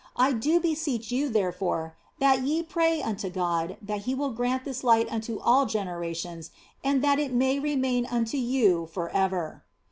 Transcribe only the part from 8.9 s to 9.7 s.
ever.